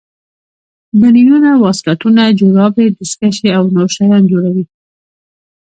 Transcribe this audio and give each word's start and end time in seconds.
بنینونه 0.99 1.49
واسکټونه 1.63 2.23
جورابې 2.39 2.85
دستکشې 2.97 3.49
او 3.57 3.63
نور 3.75 3.89
شیان 3.95 4.23
جوړوي. 4.31 4.65